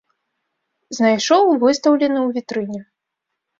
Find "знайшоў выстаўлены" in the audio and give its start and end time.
0.99-2.19